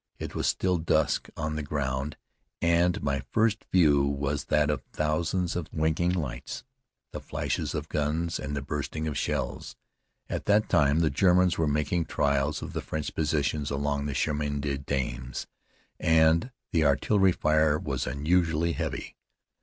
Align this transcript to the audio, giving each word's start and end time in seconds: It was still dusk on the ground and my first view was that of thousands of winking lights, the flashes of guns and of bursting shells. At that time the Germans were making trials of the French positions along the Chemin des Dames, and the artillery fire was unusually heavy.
It 0.17 0.33
was 0.33 0.47
still 0.47 0.79
dusk 0.79 1.29
on 1.37 1.55
the 1.55 1.61
ground 1.61 2.17
and 2.59 3.03
my 3.03 3.21
first 3.31 3.65
view 3.71 4.01
was 4.01 4.45
that 4.45 4.71
of 4.71 4.81
thousands 4.91 5.55
of 5.55 5.67
winking 5.71 6.13
lights, 6.13 6.63
the 7.11 7.19
flashes 7.19 7.75
of 7.75 7.87
guns 7.87 8.39
and 8.39 8.57
of 8.57 8.65
bursting 8.65 9.13
shells. 9.13 9.75
At 10.27 10.45
that 10.45 10.69
time 10.69 11.01
the 11.01 11.11
Germans 11.11 11.59
were 11.59 11.67
making 11.67 12.05
trials 12.05 12.63
of 12.63 12.73
the 12.73 12.81
French 12.81 13.13
positions 13.13 13.69
along 13.69 14.07
the 14.07 14.15
Chemin 14.15 14.59
des 14.59 14.79
Dames, 14.79 15.45
and 15.99 16.49
the 16.71 16.83
artillery 16.83 17.31
fire 17.31 17.77
was 17.77 18.07
unusually 18.07 18.71
heavy. 18.71 19.15